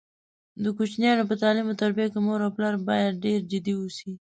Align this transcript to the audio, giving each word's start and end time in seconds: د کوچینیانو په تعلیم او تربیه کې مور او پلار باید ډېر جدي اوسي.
د 0.63 0.65
کوچینیانو 0.77 1.23
په 1.29 1.35
تعلیم 1.41 1.67
او 1.69 1.79
تربیه 1.81 2.07
کې 2.13 2.19
مور 2.25 2.39
او 2.45 2.51
پلار 2.55 2.75
باید 2.87 3.21
ډېر 3.25 3.39
جدي 3.51 3.73
اوسي. 3.77 4.11